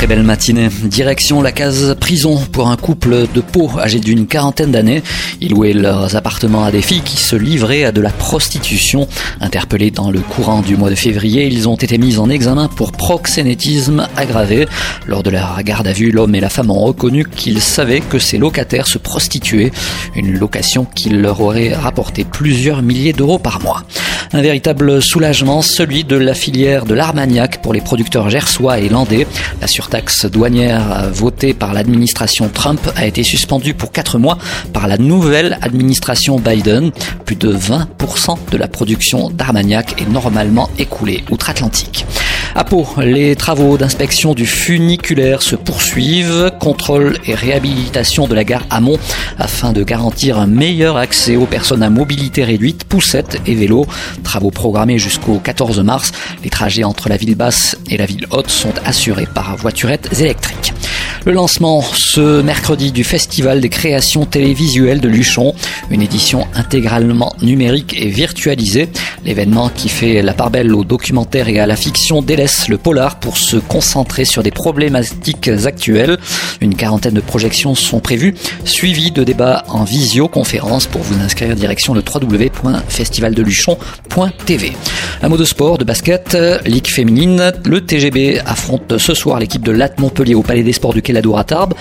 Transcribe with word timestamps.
Très 0.00 0.06
belle 0.06 0.22
matinée. 0.22 0.70
Direction 0.84 1.42
la 1.42 1.52
case 1.52 1.94
prison 2.00 2.38
pour 2.52 2.70
un 2.70 2.76
couple 2.78 3.26
de 3.34 3.42
Pau 3.42 3.70
âgé 3.78 4.00
d'une 4.00 4.26
quarantaine 4.26 4.70
d'années. 4.70 5.02
Ils 5.42 5.50
louaient 5.50 5.74
leurs 5.74 6.16
appartements 6.16 6.64
à 6.64 6.70
des 6.70 6.80
filles 6.80 7.02
qui 7.02 7.18
se 7.18 7.36
livraient 7.36 7.84
à 7.84 7.92
de 7.92 8.00
la 8.00 8.08
prostitution. 8.08 9.06
Interpellés 9.42 9.90
dans 9.90 10.10
le 10.10 10.20
courant 10.20 10.62
du 10.62 10.78
mois 10.78 10.88
de 10.88 10.94
février, 10.94 11.48
ils 11.48 11.68
ont 11.68 11.76
été 11.76 11.98
mis 11.98 12.16
en 12.16 12.30
examen 12.30 12.68
pour 12.68 12.92
proxénétisme 12.92 14.08
aggravé. 14.16 14.66
Lors 15.06 15.22
de 15.22 15.28
leur 15.28 15.62
garde 15.64 15.86
à 15.86 15.92
vue, 15.92 16.10
l'homme 16.10 16.34
et 16.34 16.40
la 16.40 16.48
femme 16.48 16.70
ont 16.70 16.80
reconnu 16.80 17.26
qu'ils 17.26 17.60
savaient 17.60 18.00
que 18.00 18.18
ces 18.18 18.38
locataires 18.38 18.86
se 18.86 18.96
prostituaient. 18.96 19.70
Une 20.16 20.38
location 20.38 20.86
qui 20.86 21.10
leur 21.10 21.42
aurait 21.42 21.74
rapporté 21.74 22.24
plusieurs 22.24 22.80
milliers 22.80 23.12
d'euros 23.12 23.38
par 23.38 23.60
mois. 23.60 23.84
Un 24.32 24.42
véritable 24.42 25.02
soulagement, 25.02 25.60
celui 25.60 26.04
de 26.04 26.14
la 26.14 26.34
filière 26.34 26.84
de 26.84 26.94
l'Armagnac 26.94 27.60
pour 27.62 27.72
les 27.72 27.80
producteurs 27.80 28.30
gersois 28.30 28.78
et 28.78 28.88
landais. 28.88 29.26
La 29.60 29.66
surtaxe 29.66 30.24
douanière 30.24 31.10
votée 31.12 31.52
par 31.52 31.74
l'administration 31.74 32.48
Trump 32.48 32.80
a 32.94 33.06
été 33.06 33.24
suspendue 33.24 33.74
pour 33.74 33.90
4 33.90 34.18
mois 34.18 34.38
par 34.72 34.86
la 34.86 34.98
nouvelle 34.98 35.58
administration 35.62 36.38
Biden. 36.38 36.92
Plus 37.24 37.34
de 37.34 37.52
20% 37.52 38.36
de 38.52 38.56
la 38.56 38.68
production 38.68 39.30
d'Armagnac 39.30 40.00
est 40.00 40.08
normalement 40.08 40.70
écoulée 40.78 41.24
outre-Atlantique. 41.30 42.06
À 42.54 42.64
Pau, 42.64 42.86
les 42.98 43.36
travaux 43.36 43.78
d'inspection 43.78 44.34
du 44.34 44.44
funiculaire 44.44 45.40
se 45.40 45.54
poursuivent, 45.54 46.50
contrôle 46.58 47.16
et 47.24 47.34
réhabilitation 47.34 48.26
de 48.26 48.34
la 48.34 48.42
gare 48.42 48.64
Amont 48.70 48.98
afin 49.38 49.72
de 49.72 49.84
garantir 49.84 50.38
un 50.38 50.46
meilleur 50.46 50.96
accès 50.96 51.36
aux 51.36 51.46
personnes 51.46 51.82
à 51.82 51.90
mobilité 51.90 52.42
réduite, 52.42 52.84
poussettes 52.84 53.40
et 53.46 53.54
vélos. 53.54 53.86
Travaux 54.24 54.50
programmés 54.50 54.98
jusqu'au 54.98 55.38
14 55.38 55.80
mars. 55.80 56.12
Les 56.42 56.50
trajets 56.50 56.84
entre 56.84 57.08
la 57.08 57.16
ville 57.16 57.36
basse 57.36 57.76
et 57.88 57.96
la 57.96 58.06
ville 58.06 58.26
haute 58.30 58.50
sont 58.50 58.74
assurés 58.84 59.28
par 59.32 59.56
voiturettes 59.56 60.08
électriques. 60.20 60.72
Le 61.26 61.32
lancement 61.32 61.82
ce 61.82 62.40
mercredi 62.40 62.92
du 62.92 63.04
Festival 63.04 63.60
des 63.60 63.68
créations 63.68 64.24
télévisuelles 64.24 65.00
de 65.00 65.08
Luchon, 65.08 65.52
une 65.90 66.00
édition 66.00 66.46
intégralement 66.54 67.34
numérique 67.42 67.94
et 68.00 68.08
virtualisée. 68.08 68.88
L'événement 69.26 69.68
qui 69.68 69.90
fait 69.90 70.22
la 70.22 70.32
part 70.32 70.50
belle 70.50 70.74
au 70.74 70.82
documentaire 70.82 71.50
et 71.50 71.60
à 71.60 71.66
la 71.66 71.76
fiction 71.76 72.22
délaisse 72.22 72.68
le 72.68 72.78
polar 72.78 73.20
pour 73.20 73.36
se 73.36 73.58
concentrer 73.58 74.24
sur 74.24 74.42
des 74.42 74.50
problématiques 74.50 75.50
actuelles. 75.66 76.16
Une 76.62 76.74
quarantaine 76.74 77.12
de 77.12 77.20
projections 77.20 77.74
sont 77.74 78.00
prévues, 78.00 78.34
suivies 78.64 79.10
de 79.10 79.22
débats 79.22 79.64
en 79.68 79.84
visioconférence 79.84 80.86
pour 80.86 81.02
vous 81.02 81.20
inscrire 81.22 81.54
direction 81.54 81.92
le 81.92 82.02
www.festivaldeluchon.tv. 82.02 84.72
Un 85.22 85.28
mot 85.28 85.36
de 85.36 85.44
sport, 85.44 85.76
de 85.76 85.84
basket, 85.84 86.34
Ligue 86.64 86.86
féminine. 86.86 87.52
Le 87.66 87.82
TGB 87.82 88.40
affronte 88.46 88.96
ce 88.96 89.12
soir 89.12 89.38
l'équipe 89.38 89.62
de 89.62 89.72
Latte 89.72 90.00
Montpellier 90.00 90.34
au 90.34 90.42
Palais 90.42 90.62
des 90.62 90.72
Sports 90.72 90.94
du 90.94 91.02
Quai 91.12 91.38
à 91.38 91.44
Tarbes 91.44 91.74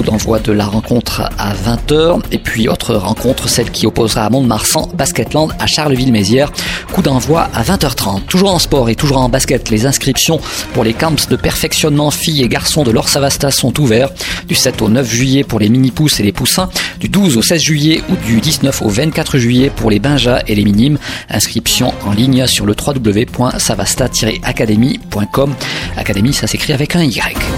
coup 0.00 0.10
d'envoi 0.10 0.38
de 0.38 0.52
la 0.52 0.64
rencontre 0.64 1.28
à 1.36 1.52
20h. 1.52 2.22
Et 2.32 2.38
puis 2.38 2.68
autre 2.68 2.94
rencontre, 2.94 3.50
celle 3.50 3.70
qui 3.70 3.86
opposera 3.86 4.24
à 4.24 4.30
Mont-de-Marsan 4.30 4.88
Basketland 4.94 5.52
à 5.58 5.66
Charleville-Mézières. 5.66 6.50
Coup 6.94 7.02
d'envoi 7.02 7.50
à 7.52 7.62
20h30. 7.62 8.24
Toujours 8.24 8.54
en 8.54 8.58
sport 8.58 8.88
et 8.88 8.94
toujours 8.94 9.18
en 9.18 9.28
basket, 9.28 9.68
les 9.68 9.84
inscriptions 9.84 10.40
pour 10.72 10.84
les 10.84 10.94
camps 10.94 11.28
de 11.28 11.36
perfectionnement 11.36 12.10
filles 12.10 12.42
et 12.42 12.48
garçons 12.48 12.82
de 12.82 12.90
l'Orsavasta 12.90 13.50
sont 13.50 13.78
ouverts. 13.78 14.08
Du 14.48 14.54
7 14.54 14.80
au 14.80 14.88
9 14.88 15.06
juillet 15.06 15.44
pour 15.44 15.60
les 15.60 15.68
mini-pousses 15.68 16.18
et 16.20 16.22
les 16.22 16.32
poussins. 16.32 16.70
Du 16.98 17.10
12 17.10 17.36
au 17.36 17.42
16 17.42 17.60
juillet 17.60 18.02
ou 18.08 18.16
du 18.16 18.40
19 18.40 18.80
au 18.80 18.88
24 18.88 19.36
juillet 19.36 19.70
pour 19.74 19.90
les 19.90 19.98
benjas 19.98 20.40
et 20.46 20.54
les 20.54 20.64
minimes. 20.64 20.96
Inscription 21.28 21.92
en 22.06 22.12
ligne 22.12 22.46
sur 22.46 22.64
le 22.64 22.74
www.savasta-academy.com. 22.74 25.54
Académie, 25.98 26.32
ça 26.32 26.46
s'écrit 26.46 26.72
avec 26.72 26.96
un 26.96 27.02
Y. 27.02 27.49